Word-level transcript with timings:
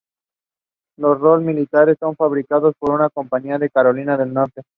Los 0.97 1.19
"rolls" 1.19 1.43
militares 1.45 1.95
son 1.99 2.15
fabricados 2.15 2.73
por 2.79 2.89
una 2.89 3.11
compañía 3.11 3.59
de 3.59 3.69
Carolina 3.69 4.17
del 4.17 4.33
Norte. 4.33 4.63